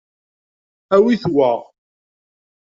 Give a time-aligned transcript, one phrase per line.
[0.95, 1.51] Awit wa.